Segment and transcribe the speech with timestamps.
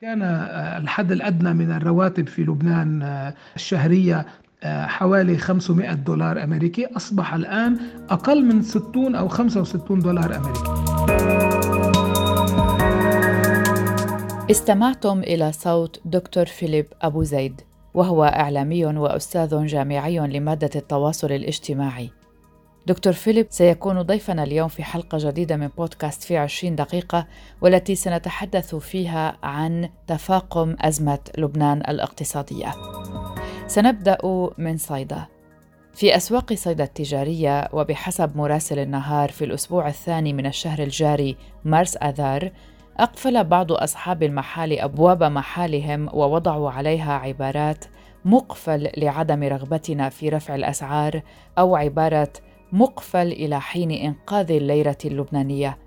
[0.00, 4.26] كان آه، الحد الأدنى من الرواتب في لبنان آه، الشهرية
[4.62, 7.78] آه، حوالي 500 دولار أمريكي أصبح الآن
[8.10, 10.60] أقل من 60 أو 65 دولار أمريكي.
[14.50, 17.60] استمعتم إلى صوت دكتور فيليب أبو زيد
[17.94, 22.10] وهو إعلامي وأستاذ جامعي لمادة التواصل الاجتماعي.
[22.88, 27.26] دكتور فيليب سيكون ضيفنا اليوم في حلقة جديدة من بودكاست في 20 دقيقة
[27.60, 32.74] والتي سنتحدث فيها عن تفاقم أزمة لبنان الاقتصادية.
[33.66, 34.18] سنبدأ
[34.58, 35.26] من صيدا.
[35.94, 42.50] في أسواق صيدا التجارية وبحسب مراسل النهار في الأسبوع الثاني من الشهر الجاري مارس آذار
[42.98, 47.84] أقفل بعض أصحاب المحال أبواب محالهم ووضعوا عليها عبارات
[48.24, 51.22] مقفل لعدم رغبتنا في رفع الأسعار
[51.58, 52.32] أو عبارة
[52.72, 55.78] مقفل إلى حين إنقاذ الليره اللبنانية.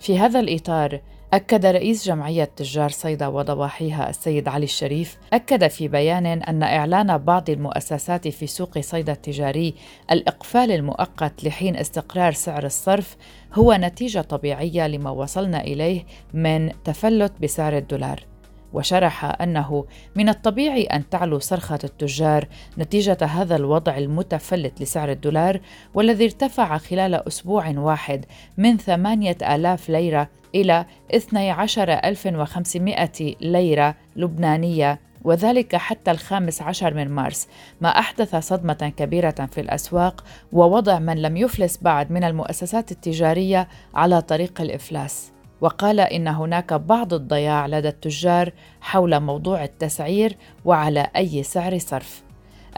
[0.00, 1.00] في هذا الإطار
[1.32, 7.50] أكد رئيس جمعية تجار صيدا وضواحيها السيد علي الشريف أكد في بيان أن إعلان بعض
[7.50, 9.74] المؤسسات في سوق صيدا التجاري
[10.10, 13.16] الإقفال المؤقت لحين استقرار سعر الصرف
[13.54, 18.27] هو نتيجة طبيعية لما وصلنا إليه من تفلت بسعر الدولار.
[18.72, 19.84] وشرح أنه
[20.16, 25.60] من الطبيعي أن تعلو صرخة التجار نتيجة هذا الوضع المتفلت لسعر الدولار
[25.94, 28.24] والذي ارتفع خلال أسبوع واحد
[28.56, 33.10] من ثمانية آلاف ليرة إلى 12500
[33.40, 37.48] ليرة لبنانية وذلك حتى الخامس عشر من مارس
[37.80, 44.22] ما أحدث صدمة كبيرة في الأسواق ووضع من لم يفلس بعد من المؤسسات التجارية على
[44.22, 45.37] طريق الإفلاس.
[45.60, 52.22] وقال إن هناك بعض الضياع لدى التجار حول موضوع التسعير وعلى أي سعر صرف.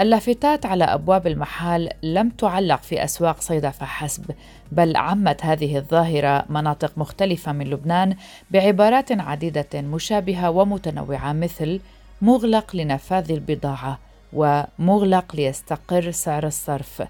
[0.01, 4.31] اللافتات على أبواب المحال لم تعلق في أسواق صيدا فحسب
[4.73, 8.17] بل عمت هذه الظاهرة مناطق مختلفة من لبنان
[8.51, 11.81] بعبارات عديدة مشابهة ومتنوعة مثل
[12.23, 13.99] مغلق لنفاذ البضاعة
[14.33, 17.03] ومغلق ليستقر سعر الصرف.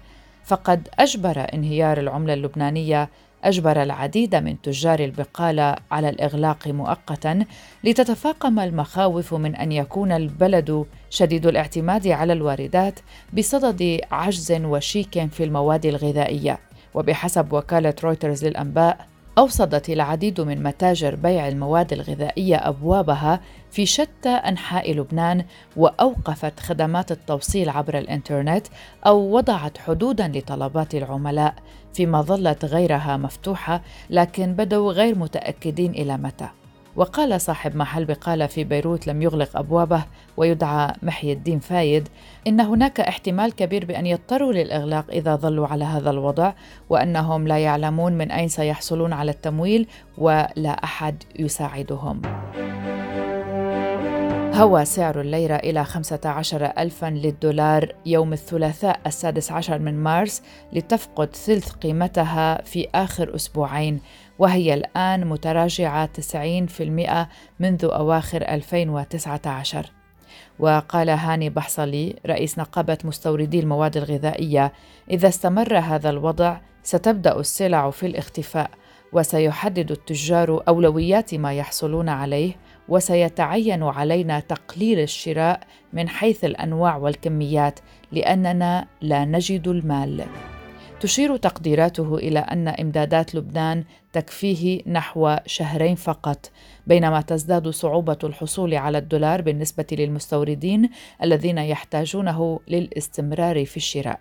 [0.45, 3.09] فقد أجبر انهيار العملة اللبنانية
[3.43, 7.45] أجبر العديد من تجار البقالة على الإغلاق مؤقتا
[7.83, 12.99] لتتفاقم المخاوف من أن يكون البلد شديد الاعتماد على الواردات
[13.37, 16.59] بصدد عجز وشيك في المواد الغذائية.
[16.93, 19.07] وبحسب وكالة رويترز للأنباء
[19.37, 23.39] أوصدت العديد من متاجر بيع المواد الغذائية أبوابها
[23.71, 25.45] في شتى أنحاء لبنان
[25.75, 28.67] وأوقفت خدمات التوصيل عبر الإنترنت
[29.05, 31.55] أو وضعت حدوداً لطلبات العملاء
[31.93, 36.47] فيما ظلت غيرها مفتوحة لكن بدوا غير متأكدين إلى متى.
[36.95, 40.03] وقال صاحب محل بقالة في بيروت لم يغلق أبوابه
[40.37, 42.09] ويدعى محي الدين فايد
[42.47, 46.53] إن هناك احتمال كبير بأن يضطروا للإغلاق إذا ظلوا على هذا الوضع
[46.89, 49.87] وأنهم لا يعلمون من أين سيحصلون على التمويل
[50.17, 52.21] ولا أحد يساعدهم.
[54.53, 60.41] هوى سعر الليرة إلى 15 ألفا للدولار يوم الثلاثاء السادس عشر من مارس
[60.73, 64.01] لتفقد ثلث قيمتها في آخر أسبوعين
[64.39, 66.09] وهي الآن متراجعة
[66.75, 67.27] 90%
[67.59, 69.85] منذ أواخر 2019
[70.59, 74.73] وقال هاني بحصلي رئيس نقابة مستوردي المواد الغذائية
[75.11, 78.71] إذا استمر هذا الوضع ستبدأ السلع في الاختفاء
[79.13, 82.55] وسيحدد التجار أولويات ما يحصلون عليه
[82.89, 85.59] وسيتعين علينا تقليل الشراء
[85.93, 87.79] من حيث الأنواع والكميات
[88.11, 90.25] لأننا لا نجد المال.
[90.99, 93.83] تشير تقديراته إلى أن إمدادات لبنان
[94.13, 96.51] تكفيه نحو شهرين فقط
[96.87, 100.89] بينما تزداد صعوبة الحصول على الدولار بالنسبة للمستوردين
[101.23, 104.19] الذين يحتاجونه للاستمرار في الشراء.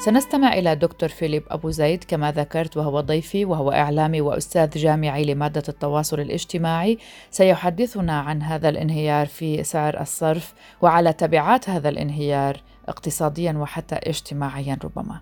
[0.00, 5.62] سنستمع إلى دكتور فيليب أبو زيد كما ذكرت وهو ضيفي وهو إعلامي وأستاذ جامعي لمادة
[5.68, 6.98] التواصل الاجتماعي.
[7.30, 12.56] سيحدثنا عن هذا الانهيار في سعر الصرف وعلى تبعات هذا الانهيار
[12.88, 15.20] اقتصاديا وحتى اجتماعيا ربما.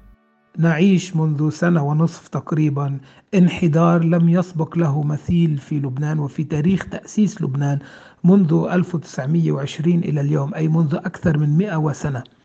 [0.58, 2.98] نعيش منذ سنة ونصف تقريبا.
[3.34, 7.78] انحدار لم يسبق له مثيل في لبنان وفي تاريخ تأسيس لبنان
[8.24, 12.35] منذ 1920 إلى اليوم أي منذ أكثر من 100 سنة آه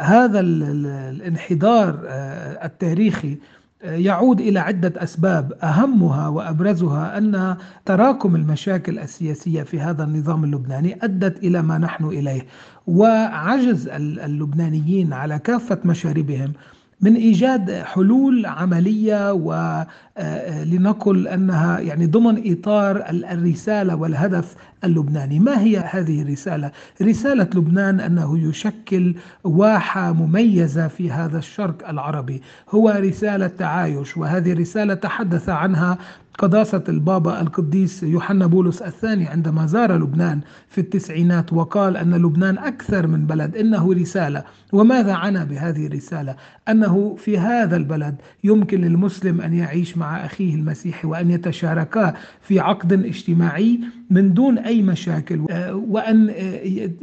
[0.00, 3.38] هذا الانحدار آه التاريخي
[3.84, 5.52] آه، يعود إلى عدة أسباب.
[5.62, 12.46] أهمها وأبرزها أن تراكم المشاكل السياسية في هذا النظام اللبناني أدت إلى ما نحن إليه.
[12.86, 16.52] وعجز اللبنانيين على كافة مشاربهم
[17.00, 26.22] من إيجاد حلول عملية ولنقل أنها يعني ضمن إطار الرسالة والهدف اللبناني، ما هي هذه
[26.22, 26.70] الرسالة؟
[27.02, 29.14] رسالة لبنان أنه يشكل
[29.44, 35.98] واحة مميزة في هذا الشرق العربي، هو رسالة تعايش وهذه الرسالة تحدث عنها
[36.38, 43.06] قداسة البابا القديس يوحنا بولس الثاني عندما زار لبنان في التسعينات وقال أن لبنان أكثر
[43.06, 43.56] من بلد.
[43.56, 44.44] إنه رسالة.
[44.72, 46.36] وماذا عنى بهذه الرسالة؟
[46.68, 48.14] أنه في هذا البلد
[48.44, 53.80] يمكن للمسلم أن يعيش مع أخيه المسيحي وأن يتشاركا في عقد اجتماعي
[54.12, 55.40] من دون أي مشاكل
[55.72, 56.34] وأن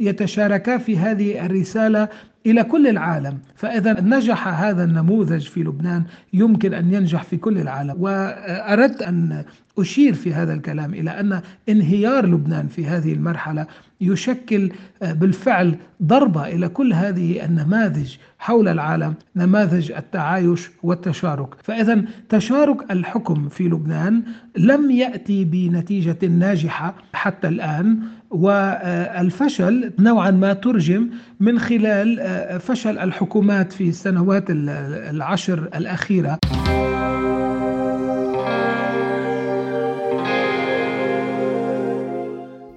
[0.00, 2.08] يتشاركا في هذه الرسالة
[2.46, 3.38] إلى كل العالم.
[3.54, 6.02] فإذا نجح هذا النموذج في لبنان
[6.32, 7.94] يمكن أن ينجح في كل العالم.
[7.98, 9.44] وأردت أن
[9.78, 13.66] أشير في هذا الكلام إلى أن انهيار لبنان في هذه المرحلة
[14.00, 14.72] يشكل
[15.02, 21.54] بالفعل ضربة إلى كل هذه النماذج حول العالم نماذج التعايش والتشارك.
[21.62, 24.22] فإذا تشارك الحكم في لبنان
[24.56, 27.98] لم يأتي بنتيجة ناجحة حتى الآن.
[28.30, 31.10] والفشل نوعا ما ترجم
[31.40, 32.20] من خلال
[32.60, 36.38] فشل الحكومات في السنوات العشر الأخيرة.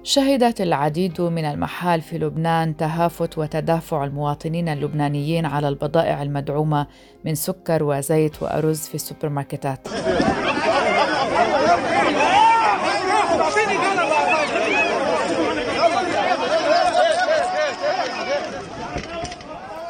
[0.06, 6.86] شهدت العديد من المحال في لبنان تهافت وتدافع المواطنين اللبنانيين على البضائع المدعومة
[7.24, 9.88] من سكر وزيت وأرز في السوبر ماركتات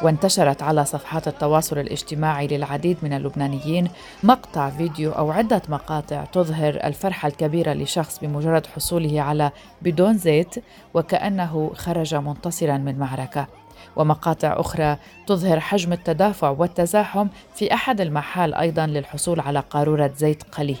[0.05, 3.87] وانتشرت على صفحات التواصل الاجتماعي للعديد من اللبنانيين
[4.23, 10.55] مقطع فيديو أو عدة مقاطع تظهر الفرحة الكبيرة لشخص بمجرد حصوله على بدون زيت
[10.93, 13.47] وكأنه خرج منتصرا من معركة.
[13.95, 14.97] ومقاطع أخرى
[15.27, 20.75] تظهر حجم التدافع والتزاحم في أحد المحال أيضا للحصول على قارورة زيت قلي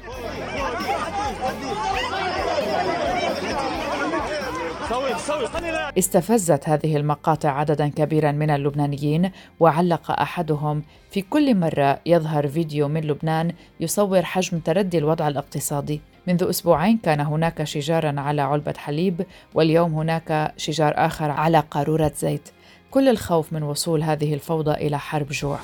[5.97, 13.01] استفزت هذه المقاطع عددا كبيرا من اللبنانيين وعلق أحدهم في كل مرة يظهر فيديو من
[13.01, 16.01] لبنان يصور حجم تردي الوضع الاقتصادي.
[16.27, 22.49] منذ أسبوعين كان هناك شجارا على علبة حليب واليوم هناك شجار آخر على قارورة زيت.
[22.91, 25.59] كل الخوف من وصول هذه الفوضى إلى حرب جوع.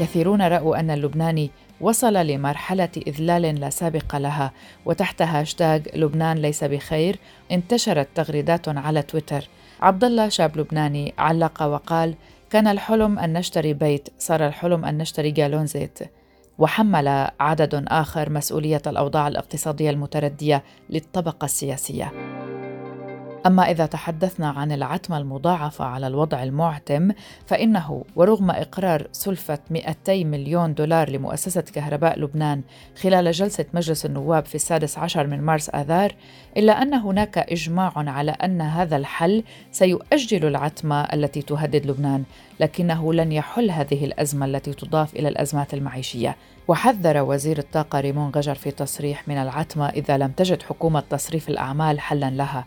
[0.00, 1.50] كثيرون رأوا أن اللبناني
[1.80, 4.52] وصل لمرحلة إذلال لا سابق لها
[4.84, 7.18] وتحت هاشتاغ لبنان ليس بخير
[7.52, 9.48] انتشرت تغريدات على تويتر.
[9.80, 12.14] عبد الله شاب لبناني علق وقال
[12.50, 15.98] كان الحلم أن نشتري بيت صار الحلم أن نشتري جالون زيت.
[16.58, 17.08] وحمل
[17.40, 22.12] عدد آخر مسؤولية الأوضاع الاقتصادية المتردية للطبقة السياسية.
[23.46, 27.10] أما إذا تحدثنا عن العتمة المضاعفة على الوضع المعتم
[27.46, 32.62] فإنه ورغم إقرار سلفة 200 مليون دولار لمؤسسة كهرباء لبنان
[33.02, 36.14] خلال جلسة مجلس النواب في السادس عشر من مارس آذار
[36.56, 42.24] إلا أن هناك إجماع على أن هذا الحل سيؤجل العتمة التي تهدد لبنان
[42.60, 46.36] لكنه لن يحل هذه الأزمة التي تضاف إلى الأزمات المعيشية.
[46.68, 52.00] وحذر وزير الطاقة ريمون غجر في تصريح من العتمة إذا لم تجد حكومة تصريف الأعمال
[52.00, 52.64] حلا لها.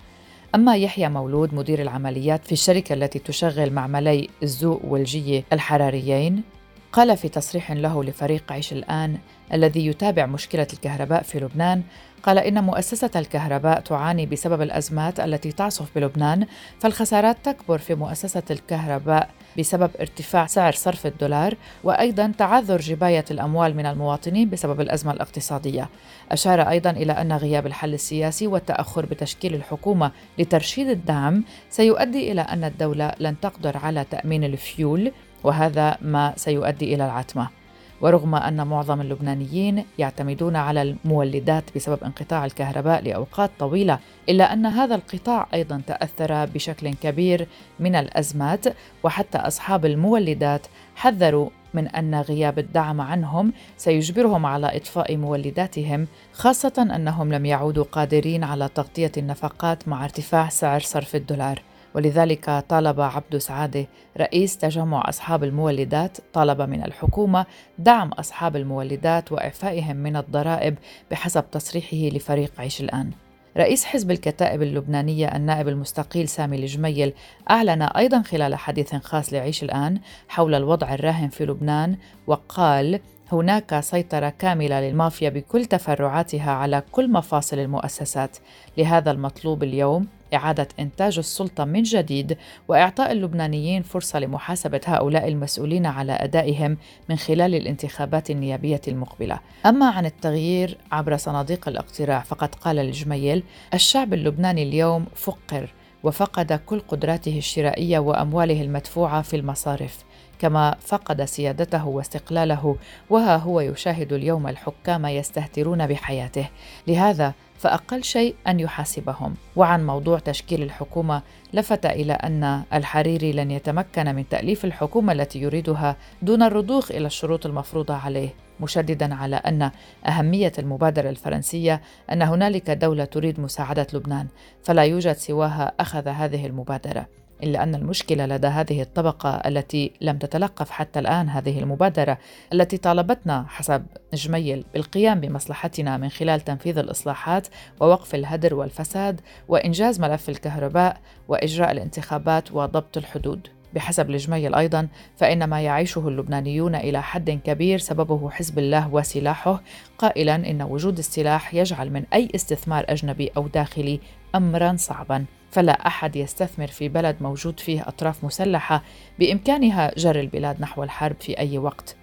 [0.55, 6.43] أما يحيى مولود مدير العمليات في الشركة التي تشغل معملي الزوق والجية الحراريين
[6.91, 9.17] قال في تصريح له لفريق عيش الآن
[9.53, 11.83] الذي يتابع مشكلة الكهرباء في لبنان
[12.23, 16.45] قال إن مؤسسة الكهرباء تعاني بسبب الأزمات التي تعصف بلبنان
[16.79, 19.29] فالخسارات تكبر في مؤسسة الكهرباء
[19.59, 25.89] بسبب ارتفاع سعر صرف الدولار وأيضا تعذر جباية الأموال من المواطنين بسبب الأزمة الاقتصادية.
[26.31, 32.63] أشار أيضا إلى أن غياب الحل السياسي والتأخر بتشكيل الحكومة لترشيد الدعم سيؤدي إلى أن
[32.63, 35.11] الدولة لن تقدر على تأمين الفيول
[35.43, 37.62] وهذا ما سيؤدي إلى العتمة.
[38.03, 44.95] ورغم أن معظم اللبنانيين يعتمدون على المولدات بسبب انقطاع الكهرباء لأوقات طويلة إلا أن هذا
[44.95, 47.47] القطاع أيضا تأثر بشكل كبير
[47.79, 48.65] من الأزمات
[49.03, 57.33] وحتى أصحاب المولدات حذروا من أن غياب الدعم عنهم سيجبرهم على إطفاء مولداتهم خاصة أنهم
[57.33, 61.61] لم يعودوا قادرين على تغطية النفقات مع ارتفاع سعر صرف الدولار.
[61.95, 63.85] ولذلك طالب عبد سعادة
[64.17, 67.45] رئيس تجمع أصحاب المولدات طلب من الحكومة
[67.79, 70.75] دعم أصحاب المولدات وإعفائهم من الضرائب
[71.11, 73.11] بحسب تصريحه لفريق عيش الآن.
[73.57, 77.13] رئيس حزب الكتائب اللبنانية النائب المستقيل سامي الجميل
[77.51, 81.97] أعلن أيضا خلال حديث خاص لعيش الآن حول الوضع الراهن في لبنان
[82.27, 82.99] وقال
[83.31, 88.37] هناك سيطرة كاملة للمافيا بكل تفرعاتها على كل مفاصل المؤسسات
[88.77, 92.37] لهذا المطلوب اليوم إعادة إنتاج السلطة من جديد
[92.67, 96.77] وإعطاء اللبنانيين فرصة لمحاسبة هؤلاء المسؤولين على أدائهم
[97.09, 99.39] من خلال الانتخابات النيابية المقبلة.
[99.65, 105.73] أما عن التغيير عبر صناديق الاقتراع فقد قال الجميل: الشعب اللبناني اليوم فقر
[106.03, 110.03] وفقد كل قدراته الشرائية وأمواله المدفوعة في المصارف.
[110.39, 112.75] كما فقد سيادته واستقلاله
[113.09, 116.49] وها هو يشاهد اليوم الحكام يستهترون بحياته
[116.87, 119.33] لهذا فأقل شيء أن يحاسبهم.
[119.55, 121.21] وعن موضوع تشكيل الحكومة
[121.53, 127.45] لفت إلى أن الحريري لن يتمكن من تأليف الحكومة التي يريدها دون الرضوخ إلى الشروط
[127.45, 128.29] المفروضة عليه
[128.59, 129.71] مشددا على أن
[130.07, 134.27] أهمية المبادرة الفرنسية أن هنالك دولة تريد مساعدة لبنان
[134.63, 137.22] فلا يوجد سواها أخذ هذه المبادرة.
[137.43, 142.17] إلا أن المشكلة لدى هذه الطبقة التي لم تتلقف حتى الآن هذه المبادرة
[142.53, 147.47] التي طالبتنا حسب جميل بالقيام بمصلحتنا من خلال تنفيذ الإصلاحات
[147.79, 150.97] ووقف الهدر والفساد وإنجاز ملف الكهرباء
[151.27, 153.47] وإجراء الانتخابات وضبط الحدود.
[153.73, 154.87] بحسب الجميل أيضا
[155.17, 159.61] فإن ما يعيشه اللبنانيون إلى حد كبير سببه حزب الله وسلاحه.
[159.97, 163.99] قائلا إن وجود السلاح يجعل من أي استثمار أجنبي أو داخلي
[164.35, 165.25] أمرا صعبا.
[165.53, 168.83] فلا أحد يستثمر في بلد موجود فيه أطراف مسلحة
[169.19, 171.95] بإمكانها جر البلاد نحو الحرب في أي وقت.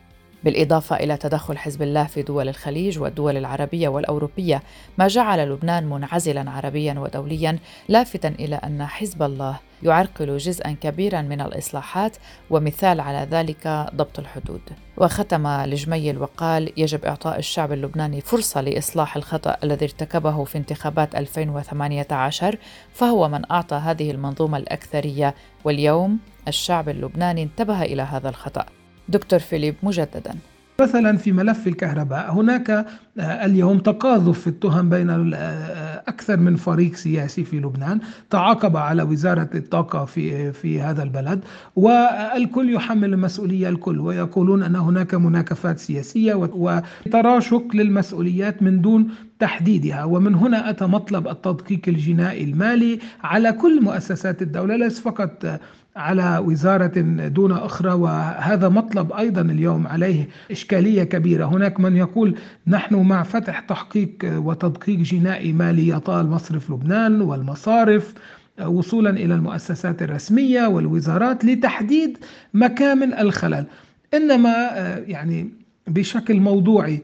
[0.45, 4.62] بالإضافة إلى تدخل حزب الله في دول الخليج والدول العربية والأوروبية
[4.99, 11.40] ما جعل لبنان منعزلا عربيا ودوليا لافتا إلى أن حزب الله يعرقل جزءا كبيرا من
[11.40, 12.16] الإصلاحات
[12.50, 14.60] ومثال على ذلك ضبط الحدود.
[14.96, 22.58] وختم الجميل وقال يجب إعطاء الشعب اللبناني فرصة لإصلاح الخطأ الذي ارتكبه في انتخابات 2018
[22.92, 25.34] فهو من أعطى هذه المنظومة الأكثرية.
[25.64, 26.18] واليوم
[26.49, 28.66] الشعب اللبناني انتبه إلى هذا الخطأ.
[29.08, 30.34] دكتور فيليب مجددا.
[30.80, 32.84] مثلا في ملف الكهرباء هناك آه،
[33.20, 35.10] اليوم تقاذف في التهم بين
[36.10, 38.00] أكثر من فريق سياسي في لبنان
[38.30, 41.40] تعاقب على وزارة الطاقة في في هذا البلد
[41.76, 50.04] والكل يحمل المسؤولية الكل ويقولون أن هناك مناكفات سياسية وتراشق للمسؤوليات من دون تحديدها.
[50.04, 55.60] ومن هنا أتى مطلب التدقيق الجنائي المالي على كل مؤسسات الدولة ليس فقط
[55.97, 61.44] على وزارة دون أخرى وهذا مطلب أيضا اليوم عليه إشكالية كبيرة.
[61.47, 62.35] هناك من يقول
[62.66, 68.14] نحن مع فتح تحقيق وتدقيق جنائي مالي يطال مصرف لبنان والمصارف
[68.66, 72.18] وصولا إلى المؤسسات الرسمية والوزارات لتحديد
[72.54, 73.66] مكامن الخلل.
[74.14, 74.52] إنما
[75.06, 75.50] يعني
[75.87, 77.02] بشكل موضوعي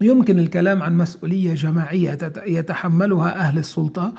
[0.00, 4.12] يمكن الكلام عن مسؤولية جماعية يتحملها أهل السلطة.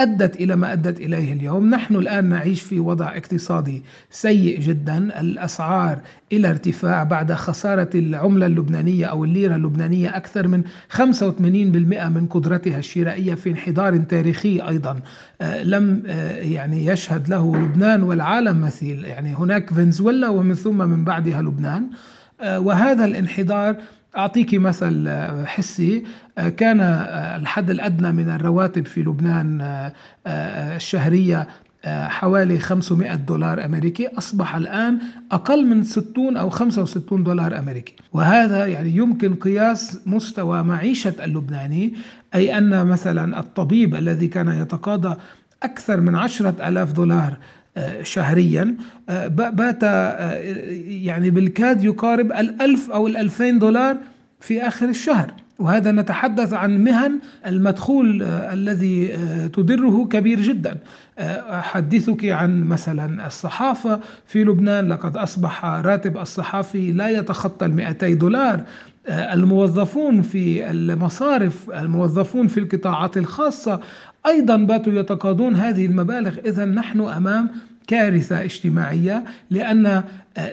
[0.00, 1.70] أدت إلى ما أدت إليه اليوم.
[1.70, 5.20] نحن الآن نعيش في وضع اقتصادي سيء جدا.
[5.20, 5.98] الأسعار
[6.32, 13.34] إلى ارتفاع بعد خسارة العملة اللبنانية أو الليرة اللبنانية أكثر من 85% من قدرتها الشرائية
[13.34, 15.00] في انحدار تاريخي أيضا.
[15.40, 19.04] آه، لم آه، يعني يشهد له لبنان والعالم مثيل.
[19.04, 21.86] يعني هناك فنزويلا ومن ثم من بعدها لبنان.
[22.40, 23.76] آه، وهذا الانحدار
[24.16, 25.08] أعطيك مثل
[25.46, 26.04] حسي.
[26.56, 26.80] كان
[27.40, 29.90] الحد الأدنى من الرواتب في لبنان
[30.26, 31.48] الشهرية
[31.86, 34.08] حوالي 500 دولار أمريكي.
[34.18, 34.98] أصبح الآن
[35.32, 37.94] أقل من 60 أو 65 دولار أمريكي.
[38.12, 41.94] وهذا يعني يمكن قياس مستوى معيشة اللبناني
[42.34, 45.16] أي أن مثلا الطبيب الذي كان يتقاضى
[45.62, 47.36] أكثر من عشرة ألاف دولار
[48.02, 48.74] شهريا
[49.28, 49.82] بات
[50.86, 53.96] يعني بالكاد يقارب الألف أو الألفين دولار
[54.40, 55.32] في آخر الشهر.
[55.58, 59.06] وهذا نتحدث عن مهن المدخول الذي
[59.48, 60.76] تدره كبير جدا.
[61.18, 64.88] أحدثك عن مثلا الصحافة في لبنان.
[64.88, 68.60] لقد أصبح راتب الصحافي لا يتخطى المئتي دولار.
[69.08, 73.80] الموظفون في المصارف الموظفون في القطاعات الخاصة
[74.26, 76.34] أيضا باتوا يتقاضون هذه المبالغ.
[76.46, 77.50] إذا نحن أمام
[77.86, 80.02] كارثة اجتماعية لأن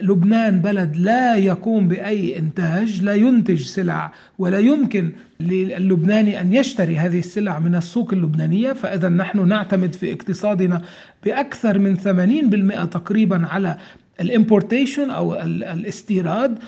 [0.02, 7.18] لبنان بلد لا يقوم بأي إنتاج لا ينتج سلع ولا يمكن للبناني أن يشتري هذه
[7.18, 8.72] السلع من السوق اللبنانية.
[8.72, 10.82] فإذا نحن نعتمد في اقتصادنا
[11.24, 13.76] بأكثر من 80% تقريبا على
[14.20, 16.58] الإمبورتيشن أو الاستيراد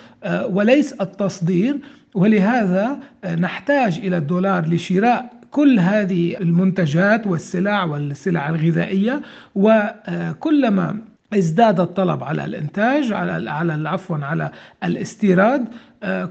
[0.49, 1.77] وليس التصدير.
[2.15, 2.99] ولهذا
[3.39, 9.21] نحتاج إلى الدولار لشراء كل هذه المنتجات والسلع والسلع الغذائية
[9.55, 10.97] وكلما
[11.33, 14.51] ازداد الطلب على الإنتاج على على عفوا على
[14.83, 15.65] الاستيراد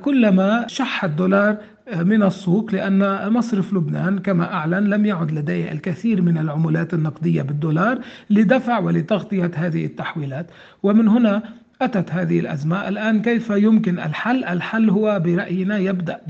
[0.02, 1.56] كلما شح الدولار
[1.96, 7.98] من السوق لأن مصرف لبنان كما أعلن لم يعد لديه الكثير من العملات النقدية بالدولار
[8.30, 10.46] لدفع ولتغطية هذه التحويلات
[10.82, 11.42] ومن هنا
[11.82, 16.20] أتت هذه الأزمة الآن كيف يمكن الحل؟ الحل هو برأينا يبدأ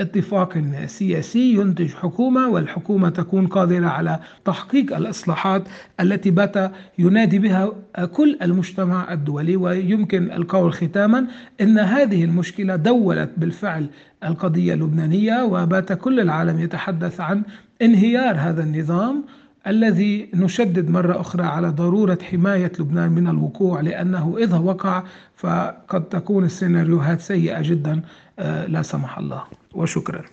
[0.00, 5.62] اتفاق سياسي ينتج حكومة والحكومة تكون قادرة على تحقيق الإصلاحات
[6.00, 7.72] التي بات ينادي بها
[8.12, 9.56] كل المجتمع الدولي.
[9.56, 11.26] ويمكن القول ختاما
[11.60, 13.86] أن هذه المشكلة دولت بالفعل
[14.24, 17.42] القضية اللبنانية وبات كل العالم يتحدث عن
[17.82, 19.24] انهيار هذا النظام
[19.66, 25.02] الذي نشدد مرة أخرى على ضرورة حماية لبنان من الوقوع لأنه إذا وقع
[25.36, 28.02] فقد تكون السيناريوهات سيئة جدا
[28.68, 30.24] لا سمح الله وشكرا.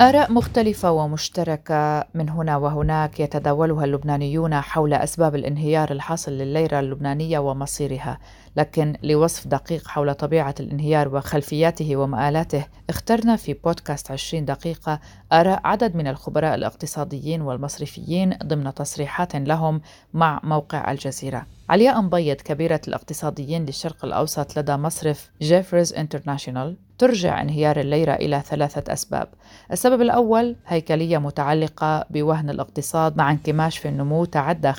[0.00, 8.18] آراء مختلفة ومشتركة من هنا وهناك يتداولها اللبنانيون حول أسباب الانهيار الحاصل لليرة اللبنانية ومصيرها،
[8.56, 15.00] لكن لوصف دقيق حول طبيعة الانهيار وخلفياته ومآلاته، اخترنا في بودكاست 20 دقيقة
[15.32, 19.80] آراء عدد من الخبراء الاقتصاديين والمصرفيين ضمن تصريحات لهم
[20.14, 21.46] مع موقع الجزيرة.
[21.68, 28.92] علياء مبيض كبيرة الاقتصاديين للشرق الأوسط لدى مصرف جيفرز انترناشونال ترجع انهيار الليرة إلى ثلاثة
[28.92, 29.28] أسباب.
[29.72, 34.76] السبب الأول هيكلية متعلقة بوهن الاقتصاد مع انكماش في النمو تعدى 25%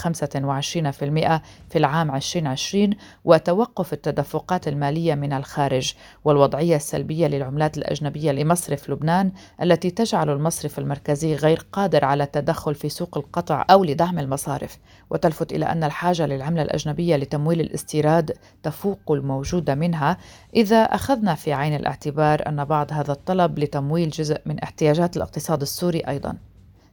[1.70, 2.90] في العام 2020
[3.26, 5.94] وتوقف التدفقات المالية من الخارج.
[6.26, 12.90] والوضعية السلبية للعملات الأجنبية لمصرف لبنان التي تجعل المصرف المركزي غير قادر على التدخل في
[12.90, 14.78] سوق القطع أو لدعم المصارف.
[15.10, 18.32] وتلفت إلى أن الحاجة للعملة الأجنبية لتمويل الاستيراد
[18.64, 20.18] تفوق الموجود منها
[20.56, 22.09] إذا أخذنا في عين الاعتبار.
[22.18, 26.38] أن بعض هذا الطلب لتمويل جزء من احتياجات الاقتصاد السوري أيضا.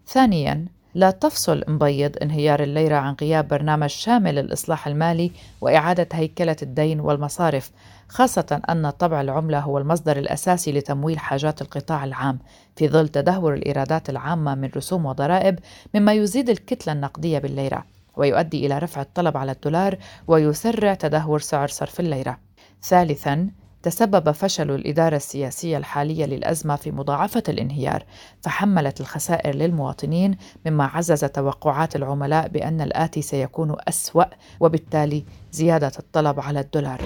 [0.06, 7.00] ثانياً لا تفصل مبيض انهيار الليرة عن غياب برنامج شامل للإصلاح المالي وإعادة هيكلة الدين
[7.00, 7.70] والمصارف
[8.08, 12.38] خاصة أن طبع العملة هو المصدر الأساسي لتمويل حاجات القطاع العام
[12.76, 15.58] في ظل تدهور الإيرادات العامة من رسوم وضرائب
[15.94, 17.84] مما يزيد الكتلة النقدية بالليرة
[18.16, 22.38] ويؤدي إلى رفع الطلب على الدولار ويسرع تدهور سعر صرف الليرة.
[22.82, 23.50] ثالثاً
[23.86, 28.04] تسبب فشل الإدارة السياسية الحالية للأزمة في مضاعفة الانهيار،
[28.40, 34.24] فحملت الخسائر للمواطنين مما عزز توقعات العملاء بأن الآتي سيكون أسوأ
[34.60, 37.00] وبالتالي زيادة الطلب على الدولار.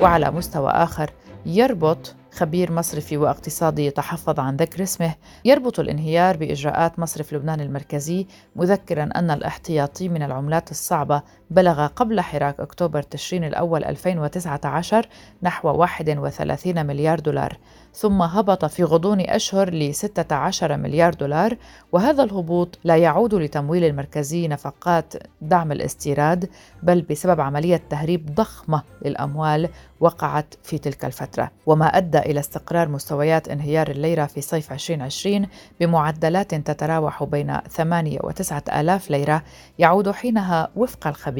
[0.00, 1.10] وعلى مستوى آخر
[1.46, 9.08] يربط خبير مصرفي واقتصادي يتحفظ عن ذكر اسمه يربط الانهيار بإجراءات مصرف لبنان المركزي مذكرا
[9.16, 15.08] أن الاحتياطي من العملات الصعبة بلغ قبل حراك أكتوبر تشرين الأول 2019
[15.42, 17.58] نحو 31 مليار دولار
[17.94, 21.56] ثم هبط في غضون أشهر ل 16 مليار دولار
[21.92, 26.50] وهذا الهبوط لا يعود لتمويل المركزي نفقات دعم الاستيراد
[26.82, 29.68] بل بسبب عملية تهريب ضخمة للأموال
[30.00, 35.46] وقعت في تلك الفترة وما أدى إلى استقرار مستويات انهيار الليرة في صيف 2020
[35.80, 39.42] بمعدلات تتراوح بين 8 و 9 آلاف ليرة
[39.78, 41.37] يعود حينها وفق الخبير.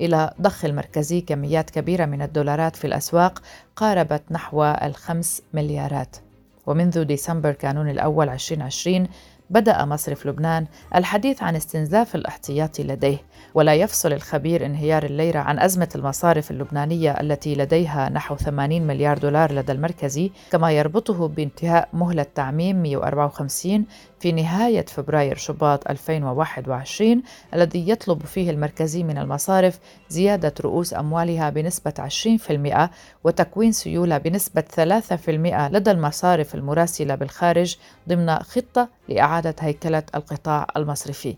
[0.00, 3.42] إلى ضخ المركزي كميات كبيرة من الدولارات في الأسواق
[3.76, 6.16] قاربت نحو الخمس مليارات.
[6.66, 9.08] ومنذ ديسمبر كانون الأول 2020
[9.50, 13.18] بدأ مصرف لبنان الحديث عن استنزاف الاحتياطي لديه.
[13.56, 19.52] ولا يفصل الخبير انهيار الليرة عن أزمة المصارف اللبنانية التي لديها نحو 80 مليار دولار
[19.52, 23.84] لدى المركزي كما يربطه بانتهاء مهلة تعميم 154
[24.20, 27.22] في نهاية فبراير شباط 2021
[27.54, 32.08] الذي يطلب فيه المركزي من المصارف زيادة رؤوس أموالها بنسبة
[32.78, 32.88] 20%
[33.24, 35.28] وتكوين سيولة بنسبة 3%
[35.72, 37.76] لدى المصارف المراسلة بالخارج
[38.08, 41.36] ضمن خطة لإعادة هيكلة القطاع المصرفي.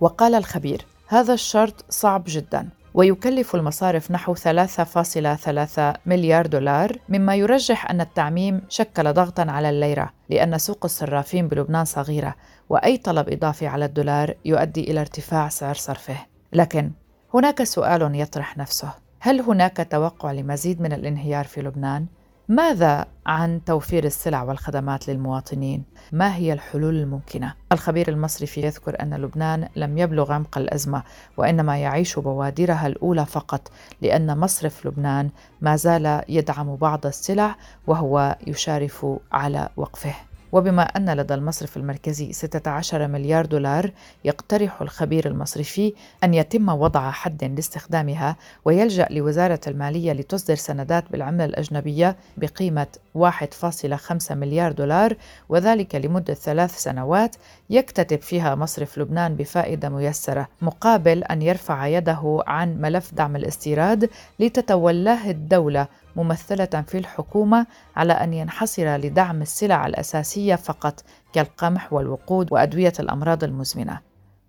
[0.00, 2.68] وقال الخبير: هذا الشرط صعب جدا.
[2.94, 10.58] ويكلف المصارف نحو 3.3 مليار دولار مما يرجح أن التعميم شكل ضغطا على الليرة لأن
[10.58, 12.34] سوق الصرافين بلبنان صغيرة
[12.68, 16.16] وأي طلب إضافي على الدولار يؤدي إلى ارتفاع سعر صرفه.
[16.52, 16.90] لكن
[17.34, 18.90] هناك سؤال يطرح نفسه.
[19.20, 22.06] هل هناك توقع لمزيد من الانهيار في لبنان؟
[22.48, 29.68] ماذا عن توفير السلع والخدمات للمواطنين؟ ما هي الحلول الممكنة؟ الخبير المصرفي يذكر أن لبنان
[29.76, 31.02] لم يبلغ عمق الأزمة
[31.36, 33.70] وإنما يعيش بوادرها الأولى فقط
[34.02, 35.30] لأن مصرف لبنان
[35.60, 37.56] ما زال يدعم بعض السلع
[37.86, 40.14] وهو يشارف على وقفه.
[40.52, 43.90] وبما أن لدى المصرف المركزي 16 مليار دولار
[44.24, 45.92] يقترح الخبير المصرفي
[46.24, 52.86] أن يتم وضع حد لاستخدامها ويلجأ لوزارة المالية لتصدر سندات بالعملة الأجنبية بقيمة
[53.18, 55.16] 1.5 مليار دولار
[55.48, 57.36] وذلك لمدة ثلاث سنوات
[57.70, 65.30] يكتتب فيها مصرف لبنان بفائدة ميسرة مقابل أن يرفع يده عن ملف دعم الاستيراد لتتولاه
[65.30, 73.44] الدولة ممثلة في الحكومة على أن ينحصر لدعم السلع الأساسية فقط كالقمح والوقود وأدوية الأمراض
[73.44, 74.00] المزمنة.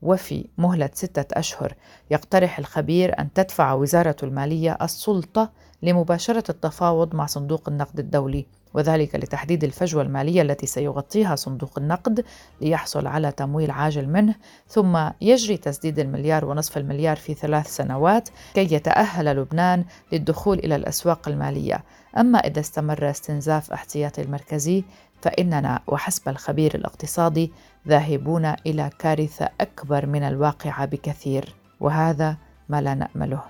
[0.02, 1.74] وفي مهلة ستة أشهر
[2.12, 5.52] يقترح الخبير أن تدفع وزارة المالية السلطة
[5.82, 8.46] لمباشرة التفاوض مع صندوق النقد الدولي
[8.78, 12.26] وذلك لتحديد الفجوة المالية التي سيغطيها صندوق النقد
[12.62, 14.36] ليحصل على تمويل عاجل منه
[14.68, 21.28] ثم يجري تسديد المليار ونصف المليار في ثلاث سنوات كي يتأهل لبنان للدخول إلى الأسواق
[21.28, 21.84] المالية.
[22.18, 24.84] أما إذا استمر استنزاف احتياطي المركزي
[25.22, 27.52] فإننا وحسب الخبير الاقتصادي
[27.88, 32.38] ذاهبون إلى كارثة أكبر من الواقعة بكثير وهذا
[32.70, 33.42] ما لا نأمله.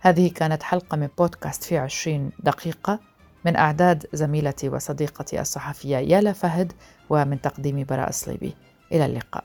[0.00, 3.11] هذه كانت حلقة من بودكاست في عشرين دقيقة.
[3.44, 6.72] من أعداد زميلتي وصديقتي الصحفية يالا فهد
[7.10, 8.54] ومن تقديم براء صليبي
[8.92, 9.44] إلى اللقاء.